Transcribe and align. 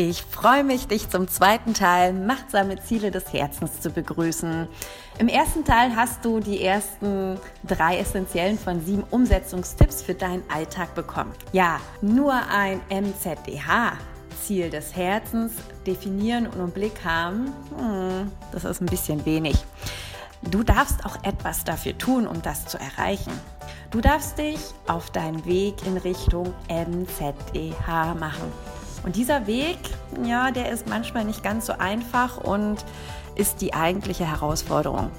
Ich 0.00 0.22
freue 0.22 0.62
mich, 0.62 0.86
dich 0.86 1.10
zum 1.10 1.26
zweiten 1.26 1.74
Teil 1.74 2.12
Machtsame 2.12 2.80
Ziele 2.80 3.10
des 3.10 3.32
Herzens 3.32 3.80
zu 3.80 3.90
begrüßen. 3.90 4.68
Im 5.18 5.26
ersten 5.26 5.64
Teil 5.64 5.96
hast 5.96 6.24
du 6.24 6.38
die 6.38 6.62
ersten 6.62 7.36
drei 7.66 7.98
essentiellen 7.98 8.60
von 8.60 8.80
sieben 8.80 9.02
Umsetzungstipps 9.10 10.02
für 10.02 10.14
deinen 10.14 10.44
Alltag 10.54 10.94
bekommen. 10.94 11.32
Ja, 11.50 11.80
nur 12.00 12.32
ein 12.32 12.80
MZDH. 12.90 13.94
Ziel 14.40 14.70
des 14.70 14.94
Herzens 14.94 15.54
definieren 15.84 16.46
und 16.46 16.60
im 16.60 16.70
Blick 16.70 17.04
haben, 17.04 17.52
hm, 17.76 18.30
das 18.52 18.64
ist 18.64 18.80
ein 18.80 18.86
bisschen 18.86 19.26
wenig. 19.26 19.56
Du 20.42 20.62
darfst 20.62 21.04
auch 21.04 21.24
etwas 21.24 21.64
dafür 21.64 21.98
tun, 21.98 22.28
um 22.28 22.40
das 22.40 22.66
zu 22.66 22.78
erreichen. 22.78 23.32
Du 23.90 24.00
darfst 24.00 24.38
dich 24.38 24.60
auf 24.86 25.10
deinen 25.10 25.44
Weg 25.44 25.84
in 25.84 25.96
Richtung 25.96 26.54
MZDH 26.68 28.14
machen. 28.14 28.52
Und 29.04 29.16
dieser 29.16 29.46
Weg, 29.46 29.78
ja, 30.24 30.50
der 30.50 30.70
ist 30.70 30.88
manchmal 30.88 31.24
nicht 31.24 31.42
ganz 31.42 31.66
so 31.66 31.72
einfach 31.74 32.38
und 32.38 32.84
ist 33.36 33.60
die 33.60 33.74
eigentliche 33.74 34.28
Herausforderung. 34.28 35.10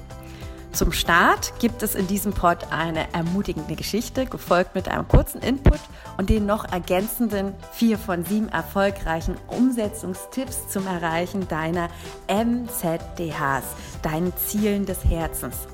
Zum 0.71 0.91
Start 0.91 1.53
gibt 1.59 1.81
es 1.81 1.95
in 1.95 2.05
diesem 2.05 2.31
Pod 2.31 2.67
eine 2.69 3.11
ermutigende 3.11 3.75
Geschichte, 3.75 4.27
gefolgt 4.27 4.75
mit 4.75 4.87
einem 4.87 5.07
kurzen 5.07 5.41
Input 5.41 5.79
und 6.17 6.29
den 6.29 6.45
noch 6.45 6.71
ergänzenden 6.71 7.55
vier 7.73 7.97
von 7.97 8.23
sieben 8.23 8.49
erfolgreichen 8.49 9.35
Umsetzungstipps 9.47 10.69
zum 10.69 10.85
Erreichen 10.85 11.47
deiner 11.47 11.89
MZDHs, 12.27 13.63
deinen 14.03 14.31
Zielen 14.37 14.85
des 14.85 15.03
Herzens. 15.05 15.67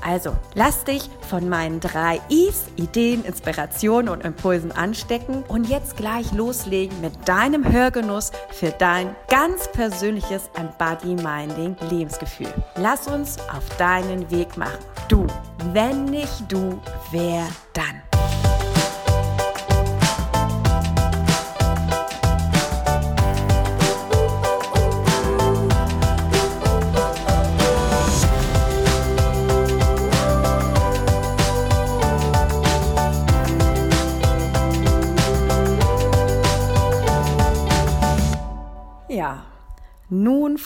Also, 0.00 0.36
lass 0.54 0.84
dich 0.84 1.10
von 1.28 1.48
meinen 1.48 1.80
drei 1.80 2.20
Is, 2.28 2.64
Ideen, 2.76 3.24
Inspirationen 3.24 4.08
und 4.08 4.24
Impulsen 4.24 4.72
anstecken 4.72 5.44
und 5.48 5.68
jetzt 5.68 5.96
gleich 5.96 6.32
loslegen 6.32 7.00
mit 7.00 7.12
deinem 7.28 7.70
Hörgenuss 7.70 8.32
für 8.50 8.70
dein 8.70 9.14
ganz 9.28 9.70
persönliches 9.72 10.50
Embody-Minding 10.54 11.76
Lebensgefühl. 11.90 12.52
Lass 12.76 13.06
uns 13.08 13.38
auf 13.54 13.64
deinen 13.76 14.30
Weg 14.30 14.56
machen. 14.56 14.78
Du, 15.08 15.26
wenn 15.72 16.06
nicht 16.06 16.50
du, 16.50 16.80
wer 17.12 17.46
dann? 17.72 18.07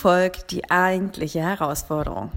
Folgt 0.03 0.51
die 0.51 0.69
eigentliche 0.69 1.39
Herausforderung. 1.39 2.29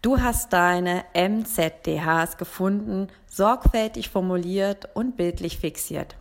Du 0.00 0.22
hast 0.22 0.54
deine 0.54 1.04
MZDHs 1.12 2.38
gefunden, 2.38 3.08
sorgfältig 3.26 4.08
formuliert 4.08 4.88
und 4.94 5.18
bildlich 5.18 5.58
fixiert. 5.58 6.16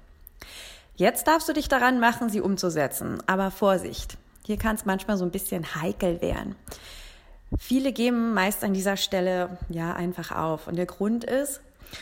Jetzt 0.98 1.26
darfst 1.30 1.48
du 1.48 1.54
dich 1.54 1.70
daran 1.70 2.02
machen, 2.02 2.28
sie 2.28 2.42
umzusetzen. 2.42 3.24
Aber 3.28 3.50
Vorsicht, 3.50 4.18
hier 4.46 4.58
kann 4.58 4.76
es 4.76 4.84
manchmal 4.84 5.16
so 5.16 5.24
ein 5.24 5.32
bisschen 5.32 5.74
heikel 5.82 6.22
werden. 6.22 6.58
Viele 7.58 7.94
geben 7.94 8.34
meist 8.34 8.62
an 8.66 8.74
dieser 8.74 8.98
Stelle 8.98 9.58
ja 9.70 9.94
einfach 9.94 10.34
auf. 10.34 10.68
Und 10.68 10.76
der 10.76 10.86
Grund 10.86 11.24
ist, 11.24 11.62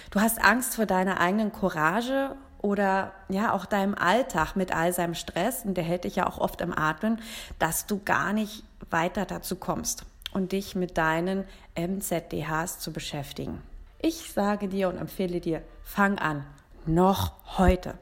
du 0.10 0.22
hast 0.22 0.44
Angst 0.44 0.74
vor 0.74 0.88
deiner 0.88 1.20
eigenen 1.20 1.52
Courage 1.52 2.36
oder 2.58 3.12
ja 3.30 3.54
auch 3.54 3.66
deinem 3.68 3.94
Alltag 3.94 4.56
mit 4.56 4.76
all 4.76 4.92
seinem 4.92 5.14
Stress, 5.14 5.66
und 5.66 5.76
der 5.76 5.84
hält 5.84 6.04
dich 6.04 6.16
ja 6.16 6.26
auch 6.26 6.40
oft 6.40 6.62
im 6.62 6.76
Atmen, 6.76 7.22
dass 7.60 7.86
du 7.86 8.02
gar 8.04 8.34
nicht 8.34 8.64
weiter 8.90 9.26
dazu 9.26 9.56
kommst 9.56 10.06
und 10.34 10.52
dich 10.52 10.76
mit 10.76 10.98
deinen 10.98 11.46
MZDHs 11.76 12.80
zu 12.80 12.92
beschäftigen. 12.92 13.62
Ich 14.00 14.32
sage 14.34 14.68
dir 14.68 14.90
und 14.90 14.98
empfehle 14.98 15.40
dir, 15.40 15.62
fang 15.84 16.18
an, 16.18 16.46
noch 16.86 17.34
heute. 17.58 17.94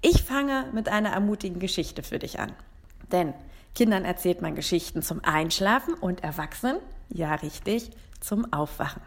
Ich 0.00 0.22
fange 0.22 0.66
mit 0.72 0.88
einer 0.88 1.10
ermutigen 1.10 1.60
Geschichte 1.60 2.02
für 2.02 2.18
dich 2.18 2.38
an. 2.38 2.52
Denn 3.10 3.34
Kindern 3.74 4.04
erzählt 4.04 4.42
man 4.42 4.54
Geschichten 4.54 5.02
zum 5.02 5.24
Einschlafen 5.24 5.94
und 5.94 6.22
Erwachsenen, 6.22 6.78
ja 7.08 7.34
richtig, 7.34 7.90
zum 8.20 8.52
Aufwachen. 8.52 9.02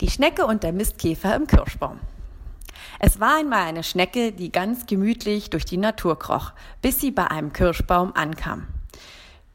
Die 0.00 0.10
Schnecke 0.10 0.46
und 0.46 0.62
der 0.62 0.72
Mistkäfer 0.72 1.34
im 1.34 1.46
Kirschbaum. 1.46 2.00
Es 2.98 3.20
war 3.20 3.38
einmal 3.38 3.66
eine 3.66 3.82
Schnecke, 3.82 4.32
die 4.32 4.52
ganz 4.52 4.86
gemütlich 4.86 5.50
durch 5.50 5.64
die 5.64 5.76
Natur 5.76 6.18
kroch, 6.18 6.52
bis 6.82 7.00
sie 7.00 7.10
bei 7.10 7.30
einem 7.30 7.52
Kirschbaum 7.52 8.14
ankam. 8.14 8.66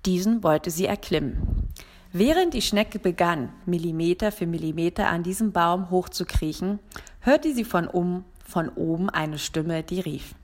Diesen 0.05 0.43
wollte 0.43 0.71
sie 0.71 0.85
erklimmen. 0.85 1.69
Während 2.13 2.53
die 2.53 2.61
Schnecke 2.61 2.99
begann, 2.99 3.53
Millimeter 3.65 4.31
für 4.31 4.47
Millimeter 4.47 5.07
an 5.07 5.23
diesem 5.23 5.51
Baum 5.51 5.89
hochzukriechen, 5.89 6.79
hörte 7.21 7.53
sie 7.53 7.63
von, 7.63 7.87
um, 7.87 8.25
von 8.43 8.69
oben 8.69 9.09
eine 9.09 9.37
Stimme, 9.37 9.83
die 9.83 10.01
rief. 10.01 10.35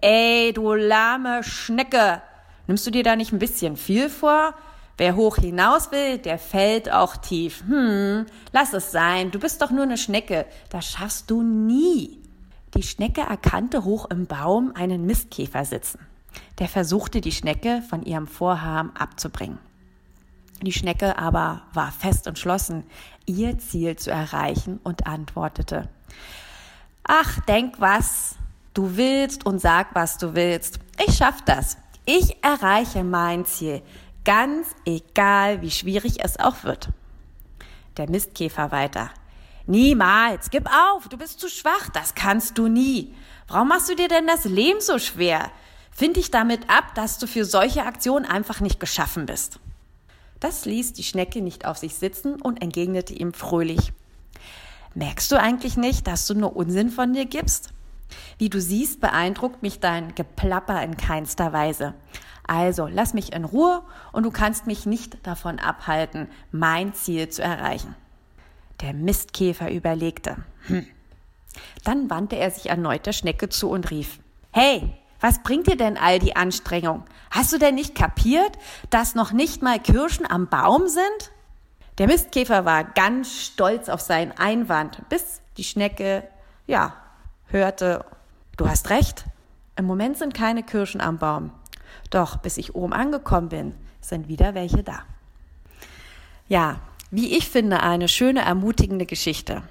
Ey, 0.00 0.52
du 0.52 0.72
lahme 0.74 1.42
Schnecke! 1.42 2.22
Nimmst 2.66 2.86
du 2.86 2.90
dir 2.90 3.02
da 3.02 3.16
nicht 3.16 3.32
ein 3.32 3.38
bisschen 3.38 3.76
viel 3.76 4.08
vor? 4.08 4.54
Wer 4.96 5.16
hoch 5.16 5.36
hinaus 5.36 5.90
will, 5.90 6.18
der 6.18 6.38
fällt 6.38 6.90
auch 6.90 7.16
tief. 7.16 7.64
Hm, 7.66 8.26
lass 8.52 8.72
es 8.72 8.92
sein, 8.92 9.30
du 9.30 9.38
bist 9.40 9.60
doch 9.60 9.72
nur 9.72 9.82
eine 9.82 9.98
Schnecke, 9.98 10.46
das 10.70 10.86
schaffst 10.86 11.30
du 11.30 11.42
nie. 11.42 12.22
Die 12.74 12.82
Schnecke 12.82 13.22
erkannte 13.22 13.84
hoch 13.84 14.08
im 14.10 14.26
Baum 14.26 14.72
einen 14.74 15.04
Mistkäfer 15.04 15.64
sitzen. 15.64 15.98
Der 16.58 16.68
versuchte 16.68 17.20
die 17.20 17.32
Schnecke 17.32 17.82
von 17.88 18.02
ihrem 18.02 18.26
Vorhaben 18.26 18.94
abzubringen. 18.96 19.58
Die 20.62 20.72
Schnecke 20.72 21.18
aber 21.18 21.62
war 21.72 21.92
fest 21.92 22.26
entschlossen, 22.26 22.84
ihr 23.26 23.58
Ziel 23.58 23.96
zu 23.96 24.10
erreichen 24.10 24.80
und 24.82 25.06
antwortete, 25.06 25.88
Ach, 27.02 27.40
denk 27.40 27.80
was 27.80 28.36
du 28.72 28.96
willst 28.96 29.44
und 29.44 29.58
sag, 29.60 29.94
was 29.94 30.16
du 30.16 30.34
willst. 30.34 30.78
Ich 31.06 31.16
schaff 31.16 31.42
das. 31.42 31.76
Ich 32.06 32.42
erreiche 32.42 33.04
mein 33.04 33.44
Ziel. 33.44 33.82
Ganz 34.24 34.68
egal, 34.86 35.60
wie 35.60 35.70
schwierig 35.70 36.24
es 36.24 36.38
auch 36.38 36.64
wird. 36.64 36.88
Der 37.96 38.08
Mistkäfer 38.08 38.72
weiter. 38.72 39.10
Niemals, 39.66 40.50
gib 40.50 40.68
auf, 40.68 41.08
du 41.08 41.16
bist 41.16 41.40
zu 41.40 41.48
schwach, 41.48 41.88
das 41.92 42.14
kannst 42.14 42.58
du 42.58 42.68
nie. 42.68 43.14
Warum 43.48 43.68
machst 43.68 43.88
du 43.88 43.94
dir 43.94 44.08
denn 44.08 44.26
das 44.26 44.44
Leben 44.44 44.80
so 44.80 44.98
schwer? 44.98 45.50
Find 45.94 46.16
dich 46.16 46.30
damit 46.30 46.68
ab, 46.68 46.94
dass 46.94 47.18
du 47.18 47.26
für 47.26 47.44
solche 47.44 47.84
Aktionen 47.84 48.24
einfach 48.24 48.60
nicht 48.60 48.80
geschaffen 48.80 49.26
bist. 49.26 49.60
Das 50.40 50.64
ließ 50.64 50.92
die 50.92 51.04
Schnecke 51.04 51.40
nicht 51.40 51.64
auf 51.64 51.78
sich 51.78 51.94
sitzen 51.94 52.40
und 52.40 52.60
entgegnete 52.60 53.14
ihm 53.14 53.32
fröhlich. 53.32 53.92
Merkst 54.94 55.30
du 55.32 55.40
eigentlich 55.40 55.76
nicht, 55.76 56.06
dass 56.06 56.26
du 56.26 56.34
nur 56.34 56.56
Unsinn 56.56 56.90
von 56.90 57.12
dir 57.12 57.26
gibst? 57.26 57.72
Wie 58.38 58.50
du 58.50 58.60
siehst, 58.60 59.00
beeindruckt 59.00 59.62
mich 59.62 59.80
dein 59.80 60.14
Geplapper 60.14 60.82
in 60.82 60.96
keinster 60.96 61.52
Weise. 61.52 61.94
Also 62.46 62.88
lass 62.88 63.14
mich 63.14 63.32
in 63.32 63.44
Ruhe 63.44 63.82
und 64.12 64.24
du 64.24 64.30
kannst 64.30 64.66
mich 64.66 64.86
nicht 64.86 65.26
davon 65.26 65.58
abhalten, 65.58 66.28
mein 66.52 66.92
Ziel 66.92 67.28
zu 67.28 67.42
erreichen. 67.42 67.94
Der 68.82 68.92
Mistkäfer 68.92 69.70
überlegte. 69.70 70.36
Hm. 70.66 70.86
Dann 71.84 72.10
wandte 72.10 72.36
er 72.36 72.50
sich 72.50 72.68
erneut 72.68 73.06
der 73.06 73.12
Schnecke 73.12 73.48
zu 73.48 73.70
und 73.70 73.90
rief, 73.90 74.18
Hey, 74.50 74.92
was 75.24 75.42
bringt 75.42 75.66
dir 75.68 75.78
denn 75.78 75.96
all 75.96 76.18
die 76.18 76.36
Anstrengung? 76.36 77.02
Hast 77.30 77.50
du 77.50 77.56
denn 77.56 77.76
nicht 77.76 77.94
kapiert, 77.94 78.58
dass 78.90 79.14
noch 79.14 79.32
nicht 79.32 79.62
mal 79.62 79.80
Kirschen 79.80 80.30
am 80.30 80.48
Baum 80.48 80.86
sind? 80.86 81.32
Der 81.96 82.08
Mistkäfer 82.08 82.66
war 82.66 82.84
ganz 82.84 83.32
stolz 83.32 83.88
auf 83.88 84.02
seinen 84.02 84.32
Einwand, 84.32 85.00
bis 85.08 85.40
die 85.56 85.64
Schnecke, 85.64 86.28
ja, 86.66 86.92
hörte, 87.46 88.04
du 88.58 88.68
hast 88.68 88.90
recht, 88.90 89.24
im 89.76 89.86
Moment 89.86 90.18
sind 90.18 90.34
keine 90.34 90.62
Kirschen 90.62 91.00
am 91.00 91.16
Baum. 91.16 91.52
Doch 92.10 92.36
bis 92.36 92.58
ich 92.58 92.74
oben 92.74 92.92
angekommen 92.92 93.48
bin, 93.48 93.74
sind 94.02 94.28
wieder 94.28 94.52
welche 94.52 94.82
da. 94.82 95.04
Ja, 96.48 96.80
wie 97.10 97.34
ich 97.34 97.48
finde, 97.48 97.80
eine 97.80 98.08
schöne, 98.08 98.42
ermutigende 98.42 99.06
Geschichte. 99.06 99.62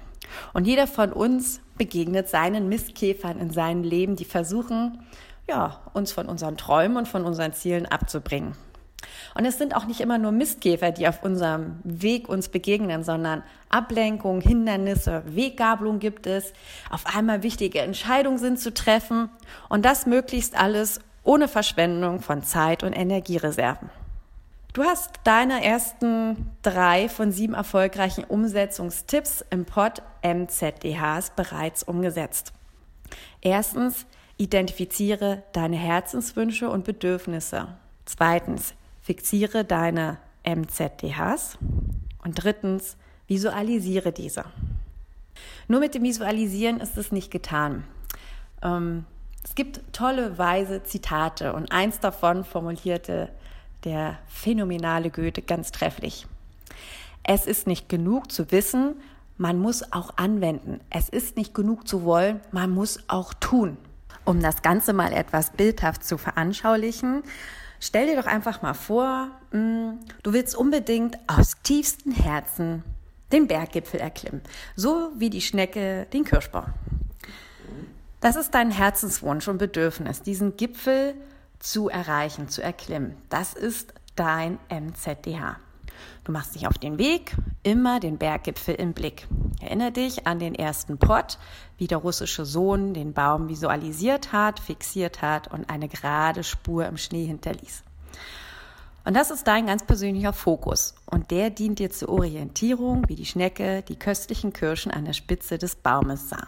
Und 0.52 0.66
jeder 0.66 0.88
von 0.88 1.12
uns 1.12 1.60
begegnet 1.78 2.28
seinen 2.28 2.68
Mistkäfern 2.68 3.38
in 3.38 3.50
seinem 3.50 3.84
Leben, 3.84 4.16
die 4.16 4.24
versuchen, 4.24 4.98
ja, 5.48 5.80
uns 5.92 6.12
von 6.12 6.26
unseren 6.26 6.56
Träumen 6.56 6.96
und 6.96 7.08
von 7.08 7.24
unseren 7.24 7.52
Zielen 7.52 7.86
abzubringen. 7.86 8.56
Und 9.34 9.44
es 9.44 9.58
sind 9.58 9.76
auch 9.76 9.84
nicht 9.84 10.00
immer 10.00 10.18
nur 10.18 10.32
Mistkäfer, 10.32 10.90
die 10.90 11.08
auf 11.08 11.22
unserem 11.22 11.80
Weg 11.84 12.28
uns 12.28 12.48
begegnen, 12.48 13.04
sondern 13.04 13.42
Ablenkung, 13.68 14.40
Hindernisse, 14.40 15.22
Weggabelung 15.26 15.98
gibt 15.98 16.26
es. 16.26 16.52
Auf 16.90 17.14
einmal 17.14 17.42
wichtige 17.42 17.80
Entscheidungen 17.80 18.38
sind 18.38 18.58
zu 18.58 18.72
treffen 18.72 19.28
und 19.68 19.84
das 19.84 20.06
möglichst 20.06 20.58
alles 20.58 21.00
ohne 21.22 21.48
Verschwendung 21.48 22.20
von 22.20 22.42
Zeit 22.42 22.82
und 22.82 22.92
Energiereserven. 22.92 23.90
Du 24.72 24.82
hast 24.82 25.20
deine 25.22 25.64
ersten 25.64 26.50
drei 26.62 27.08
von 27.08 27.30
sieben 27.30 27.54
erfolgreichen 27.54 28.24
Umsetzungstipps 28.24 29.44
im 29.50 29.64
Pod 29.66 30.02
MZDHs 30.22 31.30
bereits 31.36 31.84
umgesetzt. 31.84 32.52
Erstens, 33.40 34.04
Identifiziere 34.36 35.42
deine 35.52 35.76
Herzenswünsche 35.76 36.68
und 36.68 36.84
Bedürfnisse. 36.84 37.68
Zweitens, 38.04 38.74
fixiere 39.00 39.64
deine 39.64 40.18
MZDHs. 40.44 41.58
Und 42.24 42.42
drittens, 42.42 42.96
visualisiere 43.26 44.12
diese. 44.12 44.44
Nur 45.68 45.80
mit 45.80 45.94
dem 45.94 46.02
Visualisieren 46.02 46.80
ist 46.80 46.96
es 46.96 47.12
nicht 47.12 47.30
getan. 47.30 47.84
Ähm, 48.62 49.04
es 49.44 49.54
gibt 49.54 49.80
tolle, 49.92 50.38
weise 50.38 50.82
Zitate 50.82 51.52
und 51.52 51.70
eins 51.70 52.00
davon 52.00 52.44
formulierte 52.44 53.30
der 53.84 54.18
phänomenale 54.26 55.10
Goethe 55.10 55.42
ganz 55.42 55.70
trefflich. 55.70 56.26
Es 57.22 57.46
ist 57.46 57.66
nicht 57.66 57.88
genug 57.88 58.32
zu 58.32 58.50
wissen, 58.50 58.96
man 59.36 59.58
muss 59.58 59.92
auch 59.92 60.16
anwenden. 60.16 60.80
Es 60.90 61.08
ist 61.08 61.36
nicht 61.36 61.54
genug 61.54 61.86
zu 61.88 62.04
wollen, 62.04 62.40
man 62.52 62.70
muss 62.70 63.04
auch 63.08 63.34
tun. 63.34 63.76
Um 64.24 64.40
das 64.40 64.62
Ganze 64.62 64.92
mal 64.92 65.12
etwas 65.12 65.50
bildhaft 65.50 66.04
zu 66.04 66.16
veranschaulichen, 66.16 67.22
stell 67.78 68.06
dir 68.06 68.16
doch 68.16 68.26
einfach 68.26 68.62
mal 68.62 68.74
vor, 68.74 69.28
mm, 69.52 69.98
du 70.22 70.32
willst 70.32 70.56
unbedingt 70.56 71.18
aus 71.26 71.56
tiefstem 71.62 72.12
Herzen 72.12 72.82
den 73.32 73.46
Berggipfel 73.46 74.00
erklimmen, 74.00 74.42
so 74.76 75.10
wie 75.16 75.30
die 75.30 75.40
Schnecke 75.40 76.06
den 76.12 76.24
Kirschbaum. 76.24 76.72
Das 78.20 78.36
ist 78.36 78.54
dein 78.54 78.70
Herzenswunsch 78.70 79.48
und 79.48 79.58
Bedürfnis, 79.58 80.22
diesen 80.22 80.56
Gipfel 80.56 81.14
zu 81.58 81.90
erreichen, 81.90 82.48
zu 82.48 82.62
erklimmen. 82.62 83.16
Das 83.28 83.52
ist 83.52 83.92
dein 84.16 84.58
MZDH. 84.70 85.56
Du 86.24 86.32
machst 86.32 86.54
dich 86.54 86.66
auf 86.66 86.78
den 86.78 86.98
Weg, 86.98 87.36
immer 87.62 88.00
den 88.00 88.18
Berggipfel 88.18 88.74
im 88.74 88.92
Blick. 88.92 89.26
Erinnere 89.60 89.92
dich 89.92 90.26
an 90.26 90.38
den 90.38 90.54
ersten 90.54 90.98
Pott, 90.98 91.38
wie 91.78 91.86
der 91.86 91.98
russische 91.98 92.44
Sohn 92.44 92.94
den 92.94 93.12
Baum 93.12 93.48
visualisiert 93.48 94.32
hat, 94.32 94.60
fixiert 94.60 95.22
hat 95.22 95.52
und 95.52 95.68
eine 95.70 95.88
gerade 95.88 96.44
Spur 96.44 96.86
im 96.86 96.96
Schnee 96.96 97.26
hinterließ. 97.26 97.84
Und 99.04 99.14
das 99.14 99.30
ist 99.30 99.46
dein 99.46 99.66
ganz 99.66 99.84
persönlicher 99.84 100.32
Fokus. 100.32 100.94
Und 101.04 101.30
der 101.30 101.50
dient 101.50 101.78
dir 101.78 101.90
zur 101.90 102.08
Orientierung, 102.08 103.04
wie 103.08 103.16
die 103.16 103.26
Schnecke 103.26 103.82
die 103.82 103.96
köstlichen 103.96 104.52
Kirschen 104.52 104.90
an 104.90 105.04
der 105.04 105.12
Spitze 105.12 105.58
des 105.58 105.76
Baumes 105.76 106.30
sah. 106.30 106.46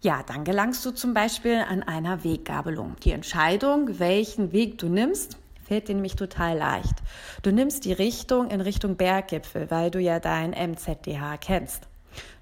Ja, 0.00 0.22
dann 0.22 0.44
gelangst 0.44 0.84
du 0.84 0.90
zum 0.90 1.14
Beispiel 1.14 1.64
an 1.66 1.82
einer 1.82 2.24
Weggabelung. 2.24 2.96
Die 3.04 3.12
Entscheidung, 3.12 3.98
welchen 3.98 4.52
Weg 4.52 4.76
du 4.78 4.88
nimmst, 4.88 5.38
fällt 5.66 5.88
dir 5.88 5.94
nämlich 5.94 6.16
total 6.16 6.58
leicht. 6.58 6.94
Du 7.42 7.50
nimmst 7.50 7.84
die 7.84 7.92
Richtung 7.92 8.50
in 8.50 8.60
Richtung 8.60 8.96
Berggipfel, 8.96 9.70
weil 9.70 9.90
du 9.90 9.98
ja 9.98 10.20
dein 10.20 10.50
MZDH 10.50 11.38
kennst. 11.38 11.88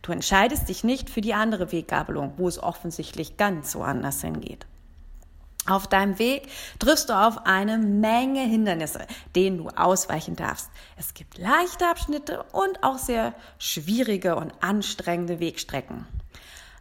Du 0.03 0.13
entscheidest 0.13 0.69
dich 0.69 0.85
nicht 0.85 1.09
für 1.09 1.21
die 1.21 1.35
andere 1.35 1.73
Weggabelung, 1.73 2.35
wo 2.37 2.49
es 2.49 2.63
offensichtlich 2.63 3.37
ganz 3.37 3.75
woanders 3.75 4.21
hingeht. 4.21 4.67
Auf 5.67 5.87
deinem 5.87 6.19
Weg 6.19 6.49
triffst 6.81 7.09
du 7.09 7.13
auf 7.13 7.47
eine 7.47 7.79
Menge 7.79 8.41
Hindernisse, 8.41 9.07
denen 9.37 9.59
du 9.59 9.69
ausweichen 9.69 10.35
darfst. 10.35 10.69
Es 10.97 11.15
gibt 11.15 11.39
leichte 11.39 11.87
Abschnitte 11.87 12.45
und 12.51 12.83
auch 12.83 12.99
sehr 12.99 13.33
schwierige 13.59 14.35
und 14.35 14.53
anstrengende 14.61 15.39
Wegstrecken. 15.39 16.07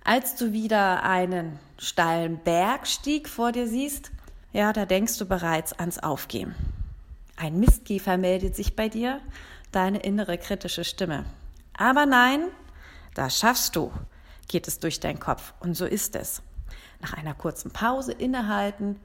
Als 0.03 0.35
du 0.35 0.51
wieder 0.51 1.03
einen 1.03 1.59
steilen 1.77 2.39
Bergstieg 2.39 3.29
vor 3.29 3.51
dir 3.51 3.67
siehst, 3.67 4.09
ja, 4.53 4.73
da 4.73 4.85
denkst 4.85 5.17
du 5.17 5.25
bereits 5.25 5.73
ans 5.73 5.99
Aufgeben. 5.99 6.55
Ein 7.37 7.59
Mistkäfer 7.59 8.17
meldet 8.17 8.55
sich 8.55 8.75
bei 8.75 8.89
dir, 8.89 9.21
deine 9.71 9.99
innere 9.99 10.37
kritische 10.37 10.83
Stimme. 10.83 11.25
Aber 11.73 12.05
nein, 12.05 12.43
das 13.13 13.39
schaffst 13.39 13.75
du, 13.75 13.91
geht 14.47 14.67
es 14.67 14.79
durch 14.79 14.99
deinen 14.99 15.19
Kopf. 15.19 15.53
Und 15.59 15.75
so 15.75 15.85
ist 15.85 16.15
es. 16.15 16.41
Nach 16.99 17.13
einer 17.13 17.33
kurzen 17.33 17.71
Pause 17.71 18.11
innehalten 18.11 18.99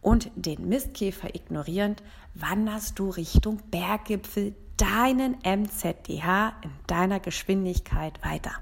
und 0.00 0.30
den 0.36 0.68
Mistkäfer 0.68 1.34
ignorierend, 1.34 2.02
wanderst 2.34 2.98
du 2.98 3.10
Richtung 3.10 3.60
Berggipfel 3.70 4.54
deinen 4.76 5.36
MZDH 5.44 6.54
in 6.62 6.70
deiner 6.86 7.20
Geschwindigkeit 7.20 8.24
weiter. 8.24 8.52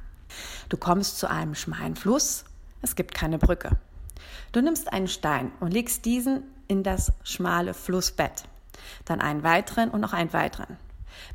Du 0.68 0.76
kommst 0.76 1.18
zu 1.18 1.28
einem 1.30 1.54
schmalen 1.54 1.96
Fluss, 1.96 2.44
es 2.82 2.96
gibt 2.96 3.14
keine 3.14 3.38
Brücke. 3.38 3.78
Du 4.52 4.60
nimmst 4.60 4.92
einen 4.92 5.08
Stein 5.08 5.52
und 5.60 5.72
legst 5.72 6.04
diesen 6.04 6.42
in 6.68 6.82
das 6.82 7.12
schmale 7.22 7.74
Flussbett, 7.74 8.44
dann 9.04 9.20
einen 9.20 9.42
weiteren 9.42 9.90
und 9.90 10.00
noch 10.00 10.12
einen 10.12 10.32
weiteren, 10.32 10.76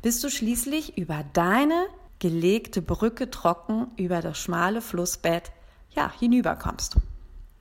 bis 0.02 0.20
du 0.20 0.30
schließlich 0.30 0.96
über 0.98 1.24
deine 1.32 1.86
gelegte 2.18 2.82
Brücke 2.82 3.30
trocken 3.30 3.88
über 3.96 4.20
das 4.22 4.38
schmale 4.38 4.80
Flussbett 4.80 5.52
ja, 5.90 6.10
hinüberkommst. 6.18 6.96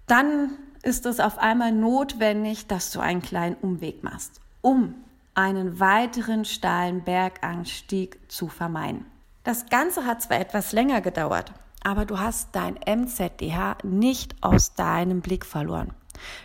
Dann 0.08 0.58
ist 0.84 1.06
es 1.06 1.20
auf 1.20 1.38
einmal 1.40 1.72
notwendig, 1.72 2.68
dass 2.68 2.92
du 2.92 3.00
einen 3.00 3.22
kleinen 3.22 3.56
Umweg 3.56 4.04
machst, 4.04 4.40
um 4.62 4.96
einen 5.34 5.80
weiteren 5.80 6.46
steilen 6.46 7.04
Berganstieg 7.04 8.20
zu 8.32 8.48
vermeiden. 8.48 9.06
Das 9.44 9.68
Ganze 9.68 10.06
hat 10.06 10.22
zwar 10.22 10.40
etwas 10.40 10.72
länger 10.72 11.02
gedauert, 11.02 11.52
aber 11.86 12.06
du 12.06 12.18
hast 12.18 12.50
dein 12.54 12.80
MZDH 12.84 13.78
nicht 13.84 14.36
aus 14.42 14.74
deinem 14.74 15.22
Blick 15.22 15.46
verloren. 15.46 15.94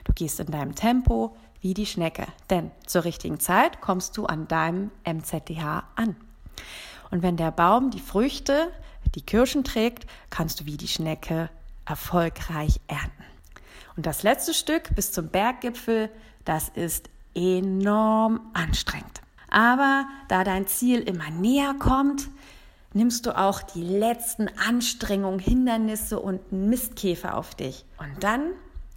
Du 0.04 0.12
gehst 0.12 0.38
in 0.38 0.48
deinem 0.48 0.74
Tempo 0.74 1.34
wie 1.62 1.72
die 1.72 1.86
Schnecke, 1.86 2.26
denn 2.50 2.70
zur 2.86 3.04
richtigen 3.04 3.40
Zeit 3.40 3.80
kommst 3.80 4.18
du 4.18 4.26
an 4.26 4.48
deinem 4.48 4.90
MZDH 5.06 5.84
an. 5.96 6.14
Und 7.10 7.22
wenn 7.22 7.38
der 7.38 7.52
Baum 7.52 7.90
die 7.90 8.00
Früchte, 8.00 8.70
die 9.14 9.22
Kirschen 9.22 9.64
trägt, 9.64 10.06
kannst 10.28 10.60
du 10.60 10.66
wie 10.66 10.76
die 10.76 10.88
Schnecke 10.88 11.48
erfolgreich 11.86 12.78
ernten. 12.86 13.24
Und 13.96 14.04
das 14.04 14.22
letzte 14.22 14.52
Stück 14.52 14.94
bis 14.94 15.10
zum 15.10 15.28
Berggipfel, 15.28 16.10
das 16.44 16.68
ist 16.68 17.08
enorm 17.34 18.50
anstrengend. 18.52 19.22
Aber 19.48 20.04
da 20.28 20.44
dein 20.44 20.66
Ziel 20.66 21.00
immer 21.00 21.30
näher 21.30 21.74
kommt, 21.78 22.28
nimmst 22.92 23.26
du 23.26 23.36
auch 23.36 23.62
die 23.62 23.82
letzten 23.82 24.48
Anstrengungen, 24.58 25.38
Hindernisse 25.38 26.18
und 26.18 26.52
Mistkäfer 26.52 27.36
auf 27.36 27.54
dich. 27.54 27.84
Und 27.98 28.22
dann 28.22 28.52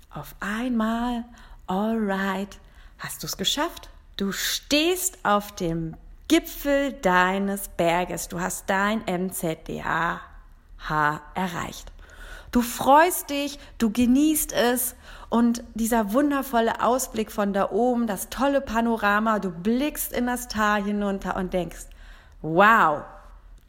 auf 0.10 0.36
einmal, 0.40 1.26
alright, 1.68 2.60
hast 3.00 3.24
du 3.24 3.28
es 3.28 3.38
geschafft. 3.38 3.90
Du 4.18 4.32
stehst 4.32 5.24
auf 5.24 5.54
dem 5.54 5.96
Gipfel 6.28 6.94
deines 6.94 7.68
Berges. 7.68 8.28
Du 8.28 8.40
hast 8.40 8.70
dein 8.70 9.04
MZDH 9.06 10.22
erreicht. 11.36 11.92
Du 12.52 12.62
freust 12.62 13.32
dich, 13.32 13.58
du 13.80 13.90
genießt 13.92 14.54
es 14.54 14.96
und 15.30 15.64
dieser 15.74 16.14
wundervolle 16.14 16.84
Ausblick 16.84 17.32
von 17.32 17.52
da 17.52 17.72
oben, 17.72 18.06
das 18.06 18.30
tolle 18.30 18.62
Panorama, 18.62 19.40
du 19.40 19.50
blickst 19.50 20.14
in 20.14 20.28
das 20.28 20.50
Tal 20.50 20.84
hinunter 20.84 21.36
und 21.36 21.54
denkst, 21.54 21.88
wow, 22.44 23.02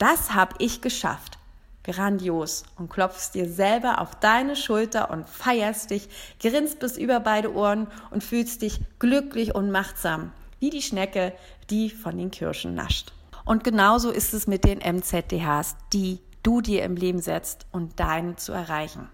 das 0.04 0.34
habe 0.34 0.56
ich 0.58 0.82
geschafft. 0.82 1.38
Grandios. 1.82 2.64
Und 2.76 2.90
klopfst 2.90 3.30
dir 3.32 3.48
selber 3.48 4.02
auf 4.02 4.14
deine 4.14 4.54
Schulter 4.54 5.10
und 5.10 5.26
feierst 5.26 5.90
dich, 5.90 6.10
grinst 6.40 6.78
bis 6.78 6.98
über 6.98 7.20
beide 7.20 7.54
Ohren 7.54 7.86
und 8.10 8.22
fühlst 8.22 8.60
dich 8.60 8.80
glücklich 8.98 9.54
und 9.54 9.70
machtsam, 9.70 10.32
wie 10.60 10.68
die 10.68 10.82
Schnecke, 10.82 11.32
die 11.70 11.88
von 11.88 12.18
den 12.18 12.30
Kirschen 12.30 12.74
nascht. 12.74 13.12
Und 13.46 13.64
genauso 13.64 14.10
ist 14.10 14.34
es 14.34 14.46
mit 14.46 14.64
den 14.64 14.80
MZDHs, 14.80 15.76
die 15.94 16.20
du 16.42 16.60
dir 16.60 16.84
im 16.84 16.96
Leben 16.96 17.20
setzt 17.20 17.64
und 17.72 17.98
deinen 17.98 18.36
zu 18.36 18.52
erreichen. 18.52 19.08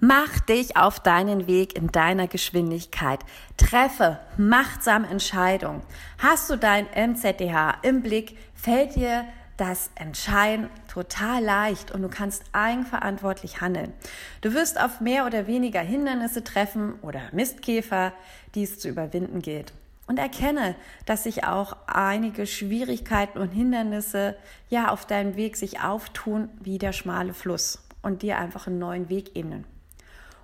Mach 0.00 0.40
dich 0.40 0.76
auf 0.76 0.98
deinen 0.98 1.46
Weg 1.46 1.76
in 1.76 1.92
deiner 1.92 2.26
Geschwindigkeit. 2.26 3.20
Treffe 3.56 4.18
machtsam 4.36 5.04
Entscheidungen. 5.04 5.82
Hast 6.18 6.50
du 6.50 6.56
dein 6.56 6.86
MZDH 6.86 7.78
im 7.82 8.02
Blick, 8.02 8.36
fällt 8.54 8.96
dir 8.96 9.26
das 9.56 9.90
Entscheiden 9.94 10.68
total 10.88 11.42
leicht 11.42 11.90
und 11.92 12.02
du 12.02 12.08
kannst 12.08 12.44
eigenverantwortlich 12.52 13.60
handeln. 13.60 13.92
Du 14.40 14.52
wirst 14.52 14.80
auf 14.80 15.00
mehr 15.00 15.26
oder 15.26 15.46
weniger 15.46 15.80
Hindernisse 15.80 16.42
treffen 16.42 16.94
oder 17.02 17.20
Mistkäfer, 17.32 18.12
die 18.54 18.64
es 18.64 18.78
zu 18.78 18.88
überwinden 18.88 19.42
gilt. 19.42 19.72
Und 20.06 20.18
erkenne, 20.18 20.74
dass 21.06 21.22
sich 21.22 21.44
auch 21.44 21.76
einige 21.86 22.46
Schwierigkeiten 22.46 23.38
und 23.38 23.50
Hindernisse 23.50 24.36
ja 24.68 24.88
auf 24.88 25.06
deinem 25.06 25.36
Weg 25.36 25.56
sich 25.56 25.80
auftun 25.80 26.50
wie 26.60 26.78
der 26.78 26.92
schmale 26.92 27.32
Fluss 27.32 27.82
und 28.02 28.20
dir 28.22 28.38
einfach 28.38 28.66
einen 28.66 28.78
neuen 28.78 29.08
Weg 29.08 29.34
ebnen. 29.34 29.64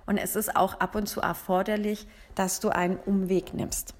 Und 0.07 0.17
es 0.17 0.35
ist 0.35 0.55
auch 0.55 0.79
ab 0.79 0.95
und 0.95 1.07
zu 1.07 1.21
erforderlich, 1.21 2.07
dass 2.33 2.59
du 2.59 2.69
einen 2.69 2.97
Umweg 2.97 3.53
nimmst. 3.53 3.93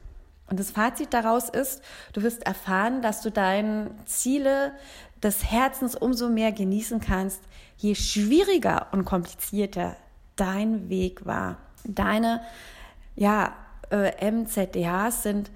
Und 0.52 0.60
das 0.60 0.72
Fazit 0.72 1.14
daraus 1.14 1.48
ist, 1.48 1.82
du 2.12 2.24
wirst 2.24 2.46
erfahren, 2.46 3.02
dass 3.02 3.22
du 3.22 3.32
deine 3.32 3.92
Ziele 4.06 4.74
des 5.24 5.50
Herzens 5.50 5.96
umso 5.96 6.28
mehr 6.28 6.52
genießen 6.52 7.00
kannst, 7.00 7.40
je 7.78 7.96
schwieriger 7.96 8.88
und 8.92 9.06
komplizierter 9.06 9.96
dein 10.36 10.90
Weg 10.90 11.26
war. 11.26 11.58
Deine 11.86 12.42
ja, 13.16 13.56
äh, 13.92 14.30
MZDHs 14.30 15.24
sind 15.24 15.52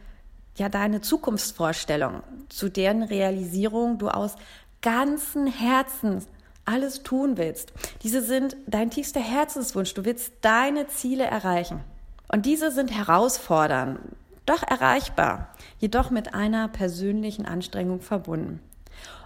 ja 0.56 0.70
deine 0.70 1.02
Zukunftsvorstellungen, 1.02 2.24
zu 2.48 2.70
deren 2.70 3.04
Realisierung 3.04 3.98
du 3.98 4.08
aus 4.08 4.36
ganzem 4.82 5.48
Herzen 5.48 6.24
alles 6.64 7.04
tun 7.04 7.36
willst. 7.36 7.74
Diese 8.02 8.22
sind 8.22 8.56
dein 8.66 8.92
tiefster 8.92 9.20
Herzenswunsch. 9.20 9.94
Du 9.94 10.06
willst 10.06 10.32
deine 10.40 10.88
Ziele 10.88 11.26
erreichen. 11.26 11.82
Und 12.28 12.46
diese 12.46 12.72
sind 12.72 12.92
herausfordernd, 12.92 14.00
doch 14.46 14.64
erreichbar, 14.64 15.50
jedoch 15.80 16.10
mit 16.10 16.34
einer 16.34 16.68
persönlichen 16.68 17.46
Anstrengung 17.46 18.02
verbunden. 18.02 18.60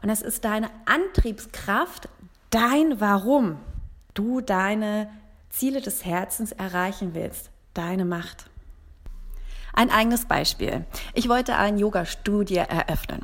Und 0.02 0.10
es 0.10 0.22
ist 0.22 0.46
deine 0.46 0.70
Antriebskraft, 0.86 2.10
dein 2.50 3.00
Warum 3.00 3.58
du 4.14 4.42
deine 4.42 5.10
Ziele 5.50 5.82
des 5.82 6.06
Herzens 6.06 6.52
erreichen 6.52 7.14
willst, 7.14 7.50
deine 7.74 8.06
Macht. 8.06 8.50
Ein 9.74 9.92
eigenes 9.92 10.26
Beispiel. 10.26 10.86
Ich 11.14 11.30
wollte 11.30 11.56
ein 11.56 11.78
Yoga-Studio 11.78 12.64
eröffnen. 12.64 13.24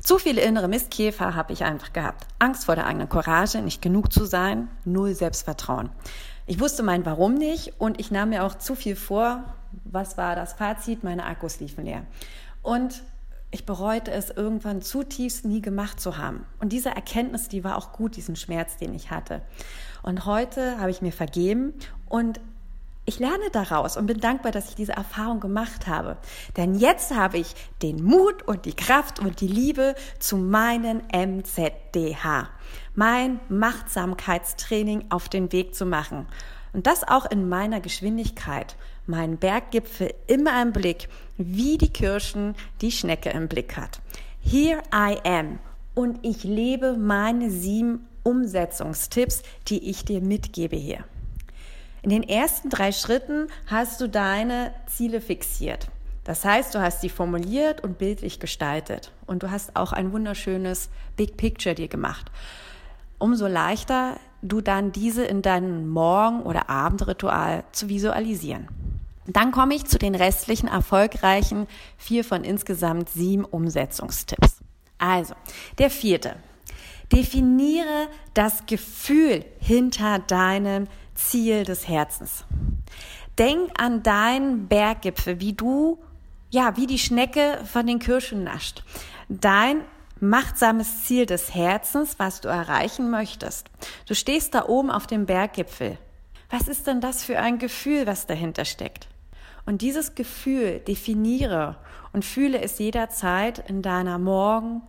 Zu 0.00 0.18
viele 0.18 0.42
innere 0.42 0.68
Mistkäfer 0.68 1.34
habe 1.34 1.52
ich 1.52 1.64
einfach 1.64 1.92
gehabt. 1.92 2.26
Angst 2.38 2.66
vor 2.66 2.74
der 2.74 2.86
eigenen 2.86 3.08
Courage, 3.08 3.62
nicht 3.62 3.80
genug 3.80 4.12
zu 4.12 4.26
sein, 4.26 4.68
null 4.84 5.14
Selbstvertrauen. 5.14 5.90
Ich 6.46 6.60
wusste 6.60 6.82
mein 6.82 7.06
Warum 7.06 7.34
nicht 7.34 7.80
und 7.80 7.98
ich 7.98 8.10
nahm 8.10 8.30
mir 8.30 8.44
auch 8.44 8.56
zu 8.56 8.74
viel 8.74 8.96
vor. 8.96 9.44
Was 9.84 10.16
war 10.16 10.36
das 10.36 10.54
Fazit? 10.54 11.04
Meine 11.04 11.24
Akkus 11.24 11.60
liefen 11.60 11.84
leer. 11.84 12.04
Und 12.62 13.02
ich 13.50 13.66
bereute 13.66 14.10
es 14.10 14.30
irgendwann 14.30 14.82
zutiefst 14.82 15.44
nie 15.44 15.60
gemacht 15.60 16.00
zu 16.00 16.18
haben. 16.18 16.44
Und 16.58 16.72
diese 16.72 16.88
Erkenntnis, 16.88 17.48
die 17.48 17.62
war 17.62 17.76
auch 17.76 17.92
gut, 17.92 18.16
diesen 18.16 18.34
Schmerz, 18.34 18.78
den 18.78 18.94
ich 18.94 19.10
hatte. 19.10 19.42
Und 20.02 20.26
heute 20.26 20.80
habe 20.80 20.90
ich 20.90 21.02
mir 21.02 21.12
vergeben 21.12 21.72
und 22.08 22.40
ich 23.06 23.18
lerne 23.18 23.50
daraus 23.52 23.96
und 23.96 24.06
bin 24.06 24.18
dankbar, 24.18 24.50
dass 24.50 24.70
ich 24.70 24.74
diese 24.74 24.92
Erfahrung 24.92 25.38
gemacht 25.38 25.86
habe. 25.86 26.16
Denn 26.56 26.74
jetzt 26.74 27.14
habe 27.14 27.36
ich 27.36 27.54
den 27.82 28.02
Mut 28.02 28.42
und 28.42 28.64
die 28.64 28.74
Kraft 28.74 29.20
und 29.20 29.40
die 29.40 29.46
Liebe 29.46 29.94
zu 30.18 30.36
meinen 30.36 31.02
MZDH, 31.12 32.48
mein 32.94 33.40
Machtsamkeitstraining 33.48 35.06
auf 35.10 35.28
den 35.28 35.52
Weg 35.52 35.74
zu 35.74 35.84
machen. 35.84 36.26
Und 36.72 36.86
das 36.86 37.06
auch 37.06 37.30
in 37.30 37.48
meiner 37.48 37.80
Geschwindigkeit. 37.80 38.74
Meinen 39.06 39.36
Berggipfel 39.36 40.14
immer 40.26 40.60
im 40.62 40.72
Blick, 40.72 41.08
wie 41.36 41.78
die 41.78 41.92
Kirschen 41.92 42.54
die 42.80 42.92
Schnecke 42.92 43.30
im 43.30 43.48
Blick 43.48 43.76
hat. 43.76 44.00
Here 44.40 44.82
I 44.94 45.18
am. 45.24 45.58
Und 45.94 46.18
ich 46.22 46.44
lebe 46.44 46.96
meine 46.96 47.50
sieben 47.50 48.06
Umsetzungstipps, 48.22 49.42
die 49.68 49.90
ich 49.90 50.04
dir 50.04 50.20
mitgebe 50.20 50.76
hier. 50.76 51.04
In 52.02 52.10
den 52.10 52.22
ersten 52.22 52.68
drei 52.68 52.92
Schritten 52.92 53.48
hast 53.66 54.00
du 54.00 54.08
deine 54.08 54.74
Ziele 54.86 55.20
fixiert. 55.20 55.88
Das 56.24 56.44
heißt, 56.44 56.74
du 56.74 56.80
hast 56.80 57.02
sie 57.02 57.10
formuliert 57.10 57.82
und 57.82 57.98
bildlich 57.98 58.40
gestaltet. 58.40 59.12
Und 59.26 59.42
du 59.42 59.50
hast 59.50 59.76
auch 59.76 59.92
ein 59.92 60.12
wunderschönes 60.12 60.88
Big 61.16 61.36
Picture 61.36 61.74
dir 61.74 61.88
gemacht. 61.88 62.30
Umso 63.18 63.46
leichter 63.46 64.16
du 64.42 64.60
dann 64.60 64.92
diese 64.92 65.24
in 65.24 65.42
deinem 65.42 65.88
Morgen- 65.88 66.42
oder 66.42 66.68
Abendritual 66.68 67.64
zu 67.72 67.88
visualisieren. 67.88 68.68
Dann 69.26 69.52
komme 69.52 69.74
ich 69.74 69.86
zu 69.86 69.98
den 69.98 70.14
restlichen 70.14 70.68
erfolgreichen 70.68 71.66
vier 71.96 72.24
von 72.24 72.44
insgesamt 72.44 73.08
sieben 73.08 73.44
Umsetzungstipps. 73.44 74.58
Also, 74.98 75.34
der 75.78 75.90
vierte. 75.90 76.36
Definiere 77.12 78.08
das 78.34 78.66
Gefühl 78.66 79.44
hinter 79.60 80.18
deinem 80.18 80.88
Ziel 81.14 81.64
des 81.64 81.88
Herzens. 81.88 82.44
Denk 83.38 83.70
an 83.80 84.02
deinen 84.02 84.68
Berggipfel, 84.68 85.40
wie 85.40 85.52
du, 85.52 85.98
ja, 86.50 86.76
wie 86.76 86.86
die 86.86 86.98
Schnecke 86.98 87.60
von 87.70 87.86
den 87.86 87.98
Kirschen 87.98 88.44
nascht. 88.44 88.84
Dein 89.28 89.82
machtsames 90.20 91.04
Ziel 91.04 91.26
des 91.26 91.54
Herzens, 91.54 92.18
was 92.18 92.40
du 92.40 92.48
erreichen 92.48 93.10
möchtest. 93.10 93.68
Du 94.06 94.14
stehst 94.14 94.54
da 94.54 94.66
oben 94.66 94.90
auf 94.90 95.06
dem 95.06 95.26
Berggipfel. 95.26 95.98
Was 96.50 96.68
ist 96.68 96.86
denn 96.86 97.00
das 97.00 97.24
für 97.24 97.38
ein 97.38 97.58
Gefühl, 97.58 98.06
was 98.06 98.26
dahinter 98.26 98.64
steckt? 98.64 99.08
Und 99.66 99.82
dieses 99.82 100.14
Gefühl 100.14 100.80
definiere 100.80 101.76
und 102.12 102.24
fühle 102.24 102.60
es 102.60 102.78
jederzeit 102.78 103.68
in 103.68 103.82
deiner 103.82 104.18
Morgen- 104.18 104.82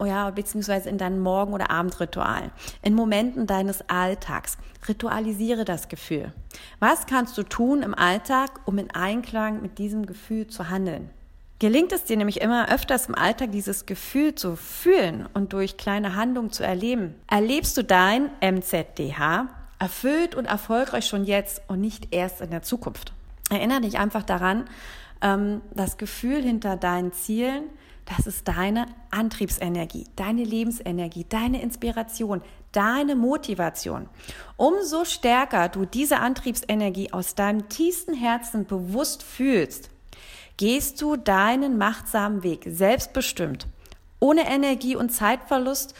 oh 0.00 0.06
ja, 0.06 0.30
beziehungsweise 0.30 0.88
in 0.88 0.98
deinen 0.98 1.20
Morgen- 1.20 1.52
oder 1.52 1.70
Abendritualen, 1.70 2.50
in 2.82 2.94
Momenten 2.94 3.46
deines 3.46 3.88
Alltags. 3.88 4.56
Ritualisiere 4.88 5.64
das 5.64 5.88
Gefühl. 5.88 6.32
Was 6.80 7.06
kannst 7.06 7.36
du 7.36 7.42
tun 7.42 7.82
im 7.82 7.94
Alltag, 7.94 8.60
um 8.64 8.78
in 8.78 8.90
Einklang 8.90 9.60
mit 9.60 9.78
diesem 9.78 10.06
Gefühl 10.06 10.46
zu 10.46 10.70
handeln? 10.70 11.10
Gelingt 11.58 11.92
es 11.92 12.04
dir 12.04 12.16
nämlich 12.16 12.40
immer 12.40 12.72
öfters 12.72 13.06
im 13.06 13.14
Alltag 13.14 13.52
dieses 13.52 13.84
Gefühl 13.84 14.34
zu 14.34 14.56
fühlen 14.56 15.28
und 15.34 15.52
durch 15.52 15.76
kleine 15.76 16.16
Handlungen 16.16 16.50
zu 16.50 16.64
erleben, 16.64 17.14
erlebst 17.26 17.76
du 17.76 17.84
dein 17.84 18.30
MZDH 18.40 19.48
erfüllt 19.78 20.34
und 20.34 20.46
erfolgreich 20.46 21.06
schon 21.06 21.24
jetzt 21.24 21.60
und 21.68 21.82
nicht 21.82 22.14
erst 22.14 22.40
in 22.40 22.50
der 22.50 22.62
Zukunft. 22.62 23.12
Erinnere 23.50 23.82
dich 23.82 23.98
einfach 23.98 24.22
daran, 24.22 24.64
ähm, 25.20 25.60
das 25.74 25.98
Gefühl 25.98 26.42
hinter 26.42 26.76
deinen 26.76 27.12
Zielen, 27.12 27.64
das 28.06 28.26
ist 28.26 28.48
deine 28.48 28.86
Antriebsenergie, 29.10 30.04
deine 30.16 30.42
Lebensenergie, 30.42 31.26
deine 31.28 31.62
Inspiration, 31.62 32.42
deine 32.72 33.14
Motivation. 33.14 34.08
Umso 34.56 35.04
stärker 35.04 35.68
du 35.68 35.84
diese 35.84 36.18
Antriebsenergie 36.18 37.12
aus 37.12 37.34
deinem 37.34 37.68
tiefsten 37.68 38.14
Herzen 38.14 38.66
bewusst 38.66 39.22
fühlst, 39.22 39.90
gehst 40.56 41.00
du 41.00 41.16
deinen 41.16 41.78
machtsamen 41.78 42.42
Weg 42.42 42.64
selbstbestimmt, 42.66 43.66
ohne 44.18 44.48
Energie 44.48 44.96
und 44.96 45.10
Zeitverlust 45.10 45.94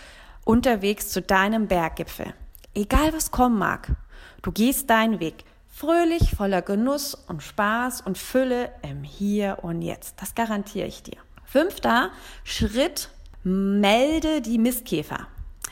unterwegs 0.44 1.08
zu 1.08 1.22
deinem 1.22 1.68
Berggipfel. 1.68 2.34
Egal 2.74 3.12
was 3.12 3.30
kommen 3.30 3.58
mag, 3.58 3.96
du 4.42 4.52
gehst 4.52 4.90
deinen 4.90 5.20
Weg 5.20 5.44
fröhlich, 5.80 6.32
voller 6.36 6.60
Genuss 6.60 7.14
und 7.14 7.42
Spaß 7.42 8.02
und 8.02 8.18
Fülle 8.18 8.70
im 8.82 9.02
Hier 9.02 9.60
und 9.62 9.80
Jetzt. 9.80 10.20
Das 10.20 10.34
garantiere 10.34 10.86
ich 10.86 11.02
dir. 11.02 11.16
Fünfter 11.42 12.10
Schritt, 12.44 13.08
melde 13.44 14.42
die 14.42 14.58
Mistkäfer. 14.58 15.26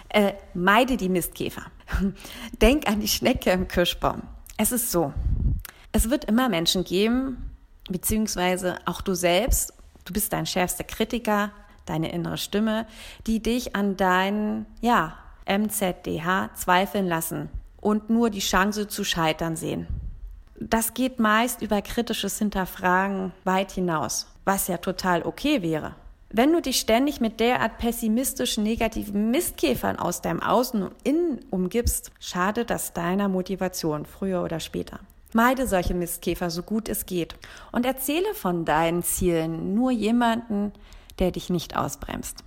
Äh, 0.09 0.33
meide 0.55 0.97
die 0.97 1.11
Mistkäfer. 1.11 1.67
Denk 2.63 2.89
an 2.89 3.01
die 3.01 3.09
Schnecke 3.09 3.51
im 3.51 3.69
Kirschbaum. 3.69 4.23
Es 4.57 4.73
ist 4.73 4.91
so, 4.91 5.13
es 5.93 6.09
wird 6.09 6.25
immer 6.25 6.49
Menschen 6.49 6.85
geben, 6.85 7.55
beziehungsweise 7.91 8.79
auch 8.87 9.03
du 9.03 9.13
selbst, 9.13 9.75
du 10.07 10.15
bist 10.15 10.33
dein 10.33 10.47
schärfster 10.47 10.85
Kritiker, 10.85 11.51
deine 11.85 12.11
innere 12.13 12.39
Stimme, 12.39 12.87
die 13.27 13.43
dich 13.43 13.77
an 13.77 13.99
deinen, 13.99 14.65
ja, 14.81 15.19
MZDH 15.47 16.55
zweifeln 16.55 17.07
lassen 17.07 17.51
und 17.81 18.11
nur 18.11 18.31
die 18.31 18.41
Chance 18.41 18.89
zu 18.89 19.05
scheitern 19.05 19.57
sehen. 19.57 19.87
Das 20.61 20.95
geht 20.95 21.19
meist 21.19 21.63
über 21.63 21.83
kritisches 21.83 22.39
Hinterfragen 22.39 23.33
weit 23.45 23.73
hinaus 23.73 24.27
was 24.49 24.67
ja 24.67 24.79
total 24.79 25.25
okay 25.25 25.61
wäre. 25.61 25.95
Wenn 26.31 26.53
du 26.53 26.63
dich 26.63 26.81
ständig 26.81 27.21
mit 27.21 27.39
derart 27.39 27.77
pessimistischen, 27.77 28.65
negativen 28.65 29.31
Mistkäfern 29.31 29.99
aus 29.99 30.23
deinem 30.23 30.43
Außen 30.43 30.83
und 30.83 30.95
Innen 31.05 31.41
umgibst, 31.51 32.11
schadet 32.19 32.71
das 32.71 32.95
deiner 32.95 33.29
Motivation 33.29 34.07
früher 34.07 34.43
oder 34.43 34.59
später. 34.59 35.01
Meide 35.35 35.67
solche 35.67 35.93
Mistkäfer 35.93 36.49
so 36.49 36.63
gut 36.63 36.89
es 36.89 37.05
geht 37.05 37.37
und 37.73 37.85
erzähle 37.85 38.33
von 38.33 38.65
deinen 38.65 39.03
Zielen 39.03 39.75
nur 39.75 39.91
jemanden, 39.91 40.73
der 41.19 41.31
dich 41.31 41.51
nicht 41.51 41.77
ausbremst. 41.77 42.43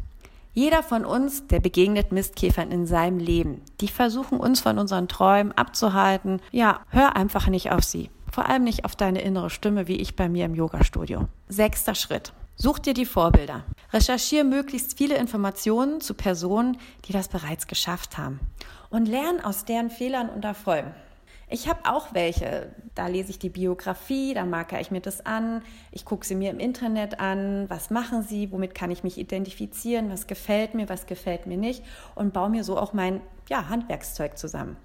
Jeder 0.54 0.84
von 0.84 1.06
uns, 1.06 1.48
der 1.48 1.62
begegnet 1.62 2.12
Mistkäfern 2.12 2.72
in 2.72 2.86
seinem 2.86 3.20
Leben. 3.20 3.62
Die 3.80 3.88
versuchen 3.88 4.38
uns 4.38 4.60
von 4.60 4.78
unseren 4.80 5.08
Träumen 5.08 5.54
abzuhalten. 5.54 6.42
Ja, 6.52 6.82
hör 6.90 7.16
einfach 7.16 7.48
nicht 7.48 7.72
auf 7.72 7.86
sie. 7.86 8.10
Vor 8.30 8.50
allem 8.50 8.66
nicht 8.66 8.84
auf 8.84 8.96
deine 8.96 9.22
innere 9.22 9.50
Stimme, 9.50 9.88
wie 9.88 9.96
ich 9.96 10.18
bei 10.18 10.28
mir 10.28 10.46
im 10.46 10.56
Yoga-Studio. 10.56 11.28
Sechster 11.48 11.96
Schritt. 11.96 12.34
Such 12.58 12.80
dir 12.80 12.94
die 12.94 13.06
Vorbilder. 13.06 13.64
Recherchiere 13.94 14.44
möglichst 14.44 14.98
viele 14.98 15.16
Informationen 15.16 16.02
zu 16.02 16.14
Personen, 16.14 16.78
die 17.06 17.14
das 17.14 17.30
bereits 17.30 17.68
geschafft 17.68 18.18
haben. 18.18 18.42
Und 18.90 19.08
lern 19.08 19.40
aus 19.40 19.64
deren 19.64 19.90
Fehlern 19.90 20.30
und 20.30 20.44
Erfolgen. 20.44 20.94
Ich 21.54 21.68
habe 21.68 21.82
auch 21.84 22.14
welche. 22.14 22.74
Da 22.96 23.08
lese 23.08 23.30
ich 23.30 23.38
die 23.38 23.50
Biografie, 23.50 24.34
da 24.34 24.46
markere 24.46 24.80
ich 24.80 24.90
mir 24.90 25.02
das 25.02 25.26
an, 25.26 25.62
ich 25.92 26.06
gucke 26.06 26.26
sie 26.26 26.36
mir 26.36 26.50
im 26.50 26.60
Internet 26.60 27.20
an, 27.20 27.70
was 27.70 27.90
machen 27.90 28.24
sie, 28.24 28.52
womit 28.54 28.74
kann 28.74 28.90
ich 28.90 29.04
mich 29.04 29.18
identifizieren, 29.18 30.10
was 30.10 30.28
gefällt 30.28 30.76
mir, 30.76 30.88
was 30.88 31.08
gefällt 31.08 31.48
mir 31.48 31.58
nicht 31.58 31.84
und 32.16 32.34
baue 32.34 32.50
mir 32.50 32.64
so 32.64 32.78
auch 32.78 32.94
mein 32.94 33.22
ja, 33.50 33.68
Handwerkszeug 33.68 34.38
zusammen. 34.38 34.78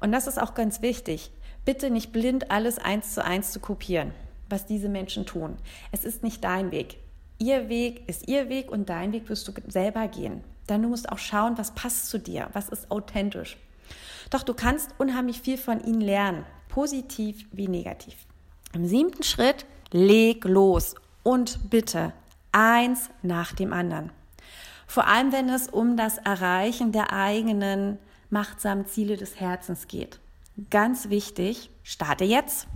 Und 0.00 0.12
das 0.12 0.26
ist 0.26 0.40
auch 0.40 0.52
ganz 0.52 0.82
wichtig. 0.82 1.30
Bitte 1.64 1.88
nicht 1.88 2.12
blind 2.12 2.50
alles 2.50 2.78
eins 2.78 3.14
zu 3.14 3.24
eins 3.24 3.50
zu 3.50 3.60
kopieren, 3.60 4.12
was 4.50 4.66
diese 4.66 4.90
Menschen 4.90 5.24
tun. 5.24 5.56
Es 5.92 6.04
ist 6.04 6.22
nicht 6.22 6.44
dein 6.44 6.72
Weg. 6.72 6.98
Ihr 7.38 7.70
Weg 7.70 8.06
ist 8.06 8.28
ihr 8.28 8.50
Weg 8.50 8.70
und 8.70 8.90
dein 8.90 9.12
Weg 9.12 9.30
wirst 9.30 9.48
du 9.48 9.52
selber 9.68 10.08
gehen. 10.08 10.44
Dann 10.66 10.82
du 10.82 10.88
musst 10.88 11.10
auch 11.10 11.18
schauen, 11.18 11.56
was 11.56 11.72
passt 11.72 12.08
zu 12.08 12.18
dir, 12.18 12.50
was 12.52 12.68
ist 12.68 12.90
authentisch. 12.90 13.56
Doch 14.30 14.42
du 14.42 14.54
kannst 14.54 14.90
unheimlich 14.98 15.40
viel 15.40 15.58
von 15.58 15.82
ihnen 15.84 16.00
lernen, 16.00 16.44
positiv 16.68 17.46
wie 17.52 17.68
negativ. 17.68 18.14
Im 18.72 18.86
siebten 18.86 19.22
Schritt, 19.22 19.66
leg 19.90 20.44
los 20.44 20.94
und 21.22 21.70
bitte 21.70 22.12
eins 22.52 23.10
nach 23.22 23.52
dem 23.52 23.72
anderen. 23.72 24.10
Vor 24.86 25.06
allem, 25.06 25.32
wenn 25.32 25.48
es 25.48 25.68
um 25.68 25.96
das 25.96 26.18
Erreichen 26.18 26.92
der 26.92 27.12
eigenen 27.12 27.98
machtsamen 28.30 28.86
Ziele 28.86 29.16
des 29.16 29.40
Herzens 29.40 29.88
geht. 29.88 30.18
Ganz 30.70 31.08
wichtig, 31.08 31.70
starte 31.82 32.24
jetzt. 32.24 32.66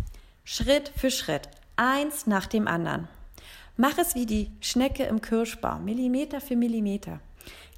Schritt 0.44 0.92
für 0.96 1.10
Schritt, 1.10 1.48
eins 1.76 2.26
nach 2.26 2.46
dem 2.46 2.68
anderen. 2.68 3.08
Mach 3.76 3.98
es 3.98 4.14
wie 4.14 4.26
die 4.26 4.50
Schnecke 4.60 5.04
im 5.04 5.20
Kirschbaum, 5.20 5.84
Millimeter 5.84 6.40
für 6.40 6.56
Millimeter. 6.56 7.20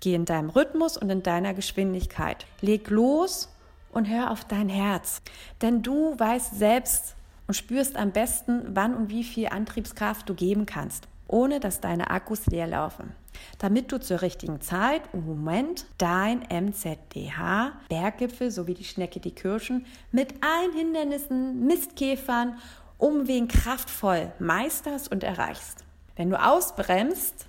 Geh 0.01 0.15
in 0.15 0.25
deinem 0.25 0.51
Rhythmus 0.51 0.97
und 0.97 1.11
in 1.11 1.23
deiner 1.23 1.55
Geschwindigkeit. 1.55 2.47
Leg 2.61 2.89
los 2.91 3.49
und 3.93 4.09
hör 4.09 4.31
auf 4.31 4.45
dein 4.45 4.69
Herz. 4.69 5.23
Denn 5.63 5.83
du 5.83 6.19
weißt 6.19 6.59
selbst 6.59 7.17
und 7.47 7.55
spürst 7.55 7.97
am 7.97 8.13
besten, 8.13 8.63
wann 8.75 8.95
und 8.95 9.11
wie 9.11 9.25
viel 9.25 9.49
Antriebskraft 9.49 10.29
du 10.29 10.35
geben 10.35 10.67
kannst, 10.67 11.09
ohne 11.27 11.61
dass 11.61 11.81
deine 11.81 12.11
Akkus 12.11 12.47
leer 12.47 12.67
laufen. 12.67 13.13
Damit 13.59 13.93
du 13.93 13.99
zur 14.01 14.23
richtigen 14.23 14.61
Zeit 14.61 15.03
und 15.13 15.27
Moment 15.27 15.87
dein 15.97 16.41
MZDH, 16.41 17.73
Berggipfel 17.89 18.51
sowie 18.51 18.75
die 18.75 18.85
Schnecke 18.85 19.21
die 19.21 19.35
Kirschen 19.35 19.87
mit 20.13 20.35
allen 20.43 20.73
Hindernissen, 20.73 21.67
Mistkäfern, 21.67 22.59
Umwegen 22.99 23.47
kraftvoll 23.47 24.33
meisterst 24.41 25.13
und 25.13 25.23
erreichst. 25.23 25.85
Wenn 26.17 26.31
du 26.31 26.45
ausbremst, 26.45 27.47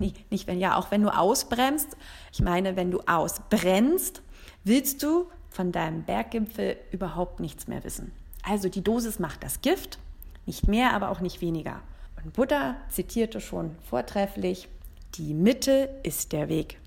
nicht 0.00 0.46
wenn 0.46 0.60
ja, 0.60 0.76
auch 0.76 0.90
wenn 0.90 1.02
du 1.02 1.10
ausbremst, 1.10 1.96
ich 2.32 2.40
meine, 2.40 2.76
wenn 2.76 2.90
du 2.90 3.00
ausbrennst, 3.06 4.22
willst 4.64 5.02
du 5.02 5.26
von 5.50 5.72
deinem 5.72 6.04
Berggipfel 6.04 6.76
überhaupt 6.92 7.40
nichts 7.40 7.66
mehr 7.68 7.84
wissen. 7.84 8.12
Also 8.42 8.68
die 8.68 8.82
Dosis 8.82 9.18
macht 9.18 9.42
das 9.42 9.60
Gift, 9.60 9.98
nicht 10.46 10.68
mehr, 10.68 10.92
aber 10.94 11.10
auch 11.10 11.20
nicht 11.20 11.40
weniger. 11.40 11.80
Und 12.22 12.32
Buddha 12.32 12.76
zitierte 12.90 13.40
schon 13.40 13.76
vortrefflich, 13.88 14.68
die 15.14 15.34
Mitte 15.34 15.88
ist 16.02 16.32
der 16.32 16.48
Weg. 16.48 16.78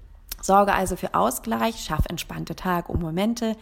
Sorge 0.42 0.74
also 0.74 0.96
für 0.96 1.14
Ausgleich, 1.14 1.84
schaff 1.84 2.06
entspannte 2.08 2.56
Tage 2.56 2.92
und 2.92 3.02
Momente, 3.02 3.56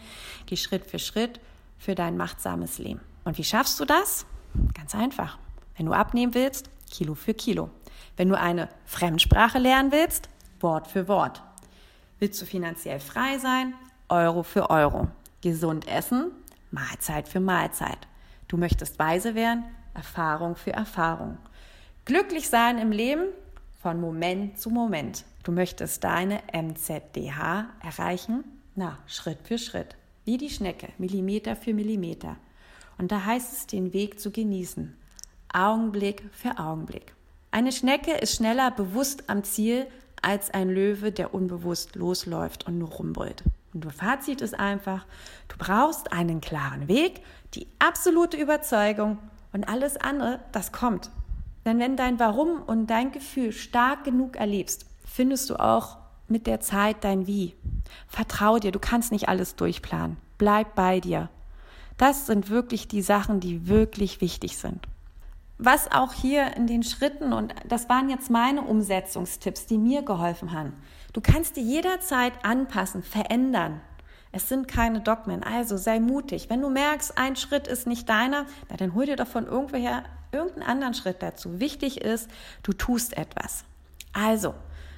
geh 0.46 0.56
Schritt 0.56 0.86
für 0.86 0.98
Schritt 0.98 1.40
für 1.78 1.94
dein 1.94 2.16
machtsames 2.16 2.78
Leben. 2.78 3.00
Und 3.24 3.38
wie 3.38 3.44
schaffst 3.44 3.78
du 3.80 3.84
das? 3.84 4.26
Ganz 4.74 4.94
einfach. 4.94 5.38
Wenn 5.76 5.86
du 5.86 5.92
abnehmen 5.92 6.34
willst, 6.34 6.70
Kilo 6.90 7.14
für 7.14 7.34
Kilo. 7.34 7.70
Wenn 8.16 8.28
du 8.28 8.38
eine 8.38 8.68
Fremdsprache 8.86 9.58
lernen 9.58 9.92
willst, 9.92 10.28
Wort 10.60 10.88
für 10.88 11.08
Wort. 11.08 11.42
Willst 12.18 12.40
du 12.42 12.46
finanziell 12.46 13.00
frei 13.00 13.38
sein? 13.38 13.74
Euro 14.08 14.42
für 14.42 14.68
Euro. 14.70 15.08
Gesund 15.40 15.88
essen? 15.88 16.32
Mahlzeit 16.70 17.28
für 17.28 17.40
Mahlzeit. 17.40 18.06
Du 18.48 18.56
möchtest 18.56 18.98
weise 18.98 19.34
werden? 19.34 19.64
Erfahrung 19.94 20.56
für 20.56 20.72
Erfahrung. 20.72 21.38
Glücklich 22.04 22.48
sein 22.48 22.78
im 22.78 22.92
Leben? 22.92 23.24
Von 23.80 24.00
Moment 24.00 24.58
zu 24.58 24.70
Moment. 24.70 25.24
Du 25.42 25.52
möchtest 25.52 26.04
deine 26.04 26.40
MZDH 26.52 27.70
erreichen? 27.82 28.44
Na, 28.74 28.98
Schritt 29.06 29.38
für 29.44 29.56
Schritt. 29.56 29.96
Wie 30.24 30.36
die 30.36 30.50
Schnecke, 30.50 30.88
Millimeter 30.98 31.56
für 31.56 31.72
Millimeter. 31.72 32.36
Und 32.98 33.10
da 33.10 33.24
heißt 33.24 33.52
es, 33.52 33.66
den 33.66 33.94
Weg 33.94 34.20
zu 34.20 34.30
genießen. 34.30 34.94
Augenblick 35.52 36.22
für 36.32 36.58
Augenblick. 36.58 37.14
Eine 37.52 37.72
Schnecke 37.72 38.12
ist 38.12 38.36
schneller 38.36 38.70
bewusst 38.70 39.24
am 39.28 39.42
Ziel 39.42 39.88
als 40.22 40.50
ein 40.50 40.68
Löwe, 40.68 41.10
der 41.10 41.34
unbewusst 41.34 41.96
losläuft 41.96 42.66
und 42.68 42.78
nur 42.78 42.90
rumbrüllt. 42.90 43.42
Und 43.74 43.84
das 43.84 43.94
Fazit 43.94 44.40
ist 44.40 44.58
einfach, 44.58 45.04
du 45.48 45.56
brauchst 45.58 46.12
einen 46.12 46.40
klaren 46.40 46.86
Weg, 46.86 47.22
die 47.54 47.66
absolute 47.80 48.36
Überzeugung 48.36 49.18
und 49.52 49.68
alles 49.68 49.96
andere, 49.96 50.38
das 50.52 50.70
kommt. 50.70 51.10
Denn 51.64 51.80
wenn 51.80 51.96
dein 51.96 52.20
Warum 52.20 52.62
und 52.62 52.86
dein 52.86 53.10
Gefühl 53.10 53.52
stark 53.52 54.04
genug 54.04 54.36
erlebst, 54.36 54.86
findest 55.04 55.50
du 55.50 55.56
auch 55.56 55.96
mit 56.28 56.46
der 56.46 56.60
Zeit 56.60 57.02
dein 57.02 57.26
Wie. 57.26 57.56
Vertrau 58.06 58.60
dir, 58.60 58.70
du 58.70 58.78
kannst 58.78 59.10
nicht 59.10 59.28
alles 59.28 59.56
durchplanen. 59.56 60.18
Bleib 60.38 60.76
bei 60.76 61.00
dir. 61.00 61.28
Das 61.98 62.26
sind 62.26 62.48
wirklich 62.48 62.86
die 62.86 63.02
Sachen, 63.02 63.40
die 63.40 63.66
wirklich 63.66 64.20
wichtig 64.20 64.56
sind 64.56 64.86
was 65.62 65.92
auch 65.92 66.14
hier 66.14 66.56
in 66.56 66.66
den 66.66 66.82
Schritten, 66.82 67.32
und 67.32 67.54
das 67.68 67.88
waren 67.88 68.08
jetzt 68.08 68.30
meine 68.30 68.62
Umsetzungstipps, 68.62 69.66
die 69.66 69.78
mir 69.78 70.02
geholfen 70.02 70.52
haben. 70.52 70.72
Du 71.12 71.20
kannst 71.20 71.56
dir 71.56 71.62
jederzeit 71.62 72.32
anpassen, 72.42 73.02
verändern. 73.02 73.80
Es 74.32 74.48
sind 74.48 74.68
keine 74.68 75.00
Dogmen, 75.00 75.42
also 75.42 75.76
sei 75.76 76.00
mutig. 76.00 76.48
Wenn 76.48 76.62
du 76.62 76.70
merkst, 76.70 77.18
ein 77.18 77.36
Schritt 77.36 77.66
ist 77.66 77.86
nicht 77.86 78.08
deiner, 78.08 78.46
na, 78.68 78.76
dann 78.76 78.94
hol 78.94 79.06
dir 79.06 79.16
doch 79.16 79.26
von 79.26 79.46
irgendwoher 79.46 80.04
irgendeinen 80.32 80.68
anderen 80.68 80.94
Schritt 80.94 81.22
dazu. 81.22 81.60
Wichtig 81.60 82.00
ist, 82.00 82.30
du 82.62 82.72
tust 82.72 83.18
etwas. 83.18 83.64
Also, 84.12 84.54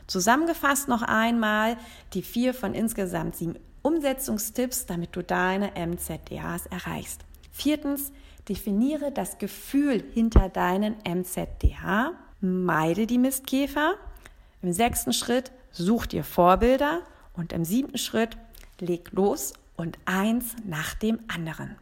zusammengefasst 0.06 0.88
noch 0.88 1.02
einmal 1.02 1.76
die 2.12 2.22
vier 2.22 2.54
von 2.54 2.74
insgesamt 2.74 3.36
sieben 3.36 3.56
Umsetzungstipps, 3.82 4.86
damit 4.86 5.16
du 5.16 5.22
deine 5.22 5.72
MZDAs 5.74 6.66
erreichst. 6.66 7.22
Viertens, 7.50 8.12
Definiere 8.48 9.12
das 9.12 9.38
Gefühl 9.38 10.02
hinter 10.12 10.48
deinen 10.48 10.96
MZDH. 11.06 12.12
Meide 12.40 13.06
die 13.06 13.18
Mistkäfer. 13.18 13.94
Im 14.62 14.72
sechsten 14.72 15.12
Schritt 15.12 15.52
such 15.70 16.06
dir 16.06 16.24
Vorbilder. 16.24 17.02
Und 17.34 17.52
im 17.52 17.64
siebten 17.64 17.98
Schritt 17.98 18.36
leg 18.80 19.10
los 19.12 19.54
und 19.76 19.98
eins 20.04 20.56
nach 20.64 20.94
dem 20.94 21.20
anderen. 21.28 21.76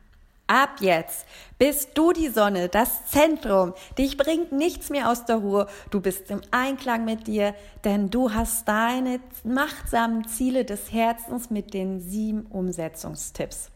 Ab 0.51 0.79
jetzt 0.81 1.27
bist 1.59 1.91
du 1.95 2.13
die 2.13 2.29
Sonne, 2.29 2.69
das 2.69 3.07
Zentrum. 3.07 3.73
Dich 3.97 4.17
bringt 4.17 4.51
nichts 4.51 4.91
mehr 4.91 5.09
aus 5.09 5.25
der 5.25 5.37
Ruhe. 5.37 5.69
Du 5.93 6.01
bist 6.01 6.29
im 6.29 6.41
Einklang 6.51 7.05
mit 7.05 7.29
dir, 7.29 7.55
denn 7.85 8.11
du 8.11 8.35
hast 8.35 8.67
deine 8.67 9.21
machtsamen 9.45 10.27
Ziele 10.27 10.65
des 10.65 10.91
Herzens 10.91 11.51
mit 11.51 11.73
den 11.73 12.01
sieben 12.01 12.47
Umsetzungstipps. 12.47 13.71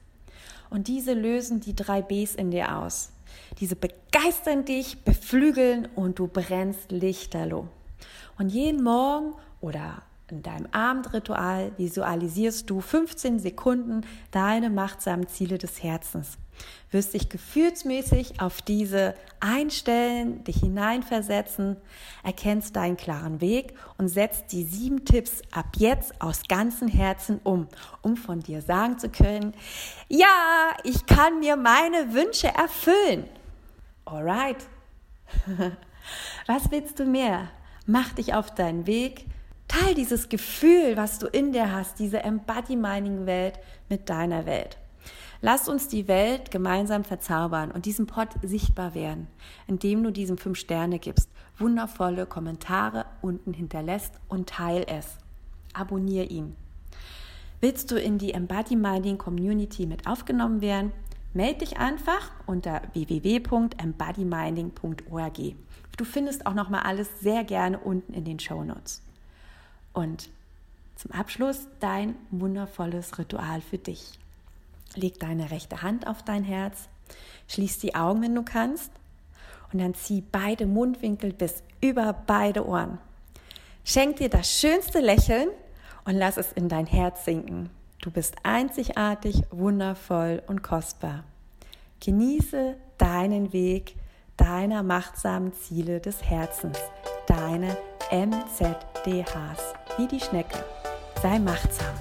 Und 0.75 0.89
diese 0.89 1.13
lösen 1.13 1.61
die 1.61 1.77
drei 1.77 2.03
Bs 2.03 2.35
in 2.35 2.51
dir 2.51 2.77
aus. 2.77 3.13
Diese 3.61 3.77
begeistern 3.77 4.65
dich, 4.65 5.05
beflügeln 5.05 5.87
und 5.95 6.19
du 6.19 6.27
brennst 6.27 6.91
lichterloh. 6.91 7.69
Und 8.39 8.49
jeden 8.49 8.83
Morgen 8.83 9.35
oder 9.61 10.03
in 10.31 10.43
deinem 10.43 10.67
Abendritual 10.73 11.73
visualisierst 11.77 12.69
du 12.71 12.81
15 12.81 13.39
Sekunden 13.39 14.03
deine 14.31 14.71
machtsamen 14.71 15.29
Ziele 15.29 15.59
des 15.59 15.83
Herzens 15.83 16.39
wirst 16.91 17.15
dich 17.15 17.29
gefühlsmäßig 17.29 18.41
auf 18.41 18.63
diese 18.63 19.15
einstellen, 19.41 20.45
dich 20.45 20.57
hineinversetzen, 20.57 21.77
erkennst 22.23 22.77
deinen 22.77 22.97
klaren 22.97 23.41
Weg 23.41 23.75
und 23.99 24.09
setzt 24.09 24.53
die 24.53 24.63
sieben 24.63 25.05
Tipps 25.05 25.43
ab 25.51 25.67
jetzt 25.77 26.21
aus 26.21 26.43
ganzem 26.49 26.89
Herzen 26.89 27.41
um, 27.43 27.69
um 28.03 28.17
von 28.17 28.41
dir 28.41 28.63
sagen 28.63 28.99
zu 28.99 29.09
können, 29.09 29.55
ja, 30.09 30.77
ich 30.85 31.07
kann 31.07 31.41
mir 31.41 31.57
meine 31.57 32.15
Wünsche 32.15 32.49
erfüllen. 32.49 33.29
Alright. 34.05 34.65
Was 36.47 36.71
willst 36.71 36.99
du 37.01 37.05
mehr? 37.05 37.49
Mach 37.87 38.13
dich 38.13 38.35
auf 38.35 38.55
deinen 38.55 38.87
Weg. 38.87 39.27
Teil 39.81 39.95
dieses 39.95 40.29
Gefühl, 40.29 40.97
was 40.97 41.19
du 41.19 41.27
in 41.27 41.51
dir 41.51 41.73
hast, 41.73 41.99
diese 41.99 42.23
Embody-Mining-Welt 42.23 43.59
mit 43.89 44.09
deiner 44.09 44.47
Welt. 44.47 44.79
Lass 45.41 45.69
uns 45.69 45.89
die 45.89 46.07
Welt 46.07 46.53
gemeinsam 46.53 47.03
verzaubern 47.03 47.73
und 47.73 47.85
diesen 47.85 48.07
Pod 48.07 48.29
sichtbar 48.43 48.95
werden, 48.95 49.27
indem 49.67 50.05
du 50.05 50.13
diesem 50.13 50.39
fünf 50.39 50.59
Sterne 50.59 51.01
gibst, 51.01 51.29
wundervolle 51.59 52.27
Kommentare 52.27 53.05
unten 53.21 53.53
hinterlässt 53.53 54.13
und 54.29 54.49
teil 54.49 54.87
es. 54.87 55.19
Abonnier 55.73 56.31
ihn. 56.31 56.55
Willst 57.61 57.91
du 57.91 57.99
in 57.99 58.19
die 58.19 58.33
Embody 58.33 58.77
Minding 58.77 59.19
Community 59.19 59.87
mit 59.87 60.07
aufgenommen 60.07 60.61
werden? 60.61 60.93
Melde 61.33 61.65
dich 61.65 61.79
einfach 61.79 62.31
unter 62.47 62.81
www.embodyminding.org. 62.93 65.39
Du 65.97 66.05
findest 66.05 66.47
auch 66.47 66.55
noch 66.55 66.71
mal 66.71 66.83
alles 66.83 67.09
sehr 67.21 67.43
gerne 67.43 67.81
unten 67.81 68.15
in 68.15 68.25
den 68.25 68.39
Show 68.39 68.63
Notes. 68.63 69.03
Und 69.95 70.29
zum 70.97 71.13
Abschluss 71.13 71.67
dein 71.81 72.15
wundervolles 72.31 73.19
Ritual 73.19 73.63
für 73.63 73.79
dich. 73.79 74.19
Leg 74.95 75.19
deine 75.19 75.51
rechte 75.51 75.83
Hand 75.83 76.07
auf 76.07 76.23
dein 76.23 76.45
Herz, 76.45 76.89
schließ 77.49 77.79
die 77.79 77.95
Augen, 77.95 78.23
wenn 78.23 78.35
du 78.35 78.43
kannst, 78.43 78.91
und 79.73 79.81
dann 79.81 79.95
zieh 79.95 80.21
beide 80.21 80.67
Mundwinkel 80.67 81.33
bis 81.33 81.63
über 81.81 82.13
beide 82.13 82.67
Ohren. 82.67 82.99
Schenk 83.85 84.17
dir 84.17 84.29
das 84.29 84.51
schönste 84.51 85.01
Lächeln 85.01 85.49
und 86.05 86.15
lass 86.15 86.37
es 86.37 86.53
in 86.53 86.69
dein 86.69 86.87
Herz 86.87 87.25
sinken. 87.25 87.71
Du 88.01 88.11
bist 88.11 88.37
einzigartig, 88.43 89.43
wundervoll 89.51 90.43
und 90.47 90.63
kostbar. 90.63 91.25
Genieße 92.01 92.77
deinen 92.99 93.53
Weg 93.53 93.97
deiner 94.37 94.83
machtsamen 94.83 95.53
Ziele 95.55 96.01
des 96.01 96.23
Herzens, 96.23 96.79
deine 97.27 97.77
MZDHs, 98.11 99.75
wie 99.97 100.07
die 100.07 100.21
Schnecke. 100.21 100.65
Sei 101.23 101.39
machtsam, 101.39 101.95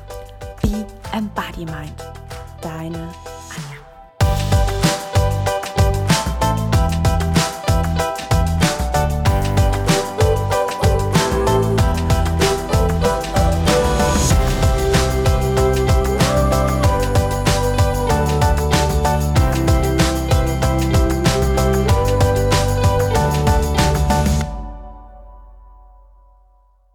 wie 0.61 0.85
Embody 1.15 1.65
Mind 1.65 2.13
deine 2.61 3.09